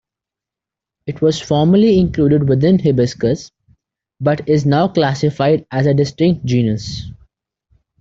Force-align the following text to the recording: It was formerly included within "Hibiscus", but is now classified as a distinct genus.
It 1.05 1.21
was 1.21 1.39
formerly 1.39 1.99
included 1.99 2.49
within 2.49 2.79
"Hibiscus", 2.79 3.51
but 4.19 4.49
is 4.49 4.65
now 4.65 4.87
classified 4.87 5.67
as 5.69 5.85
a 5.85 5.93
distinct 5.93 6.43
genus. 6.43 7.11